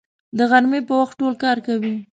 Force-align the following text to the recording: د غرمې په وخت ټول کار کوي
د 0.37 0.39
غرمې 0.49 0.79
په 0.87 0.93
وخت 0.99 1.15
ټول 1.19 1.33
کار 1.43 1.57
کوي 1.67 1.95